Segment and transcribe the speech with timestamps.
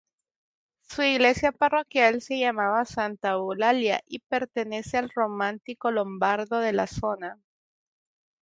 [0.81, 7.39] Su iglesia parroquial se llama Santa Eulalia y pertenece al románico-lombardo de la zona.